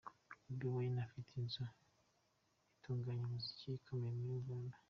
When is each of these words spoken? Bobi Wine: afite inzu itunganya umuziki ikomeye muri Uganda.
Bobi 0.47 0.67
Wine: 0.75 0.99
afite 1.07 1.29
inzu 1.41 1.63
itunganya 2.77 3.23
umuziki 3.25 3.67
ikomeye 3.79 4.13
muri 4.19 4.33
Uganda. 4.41 4.75